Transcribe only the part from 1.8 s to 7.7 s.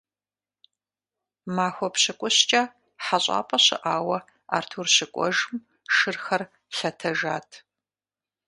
пщыкӀущкӀэ хьэщӀапӀэ щыӀауэ Артур щыкӀуэжым, шырхэр лъэтэжат.